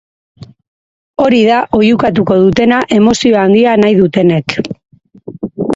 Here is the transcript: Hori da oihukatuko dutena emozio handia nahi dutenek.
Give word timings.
Hori 1.25 1.41
da 1.49 1.57
oihukatuko 1.81 2.39
dutena 2.41 2.79
emozio 2.99 3.39
handia 3.43 3.79
nahi 3.83 3.95
dutenek. 4.03 4.61